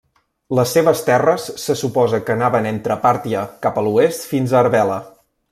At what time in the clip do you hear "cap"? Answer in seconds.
3.67-3.79